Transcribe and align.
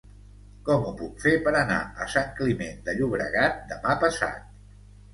Com 0.69 0.87
ho 0.87 0.93
puc 1.01 1.21
fer 1.25 1.33
per 1.49 1.53
anar 1.59 1.77
a 1.83 2.09
Sant 2.15 2.33
Climent 2.41 2.83
de 2.91 2.99
Llobregat 2.99 3.65
demà 3.75 3.99
passat? 4.09 4.53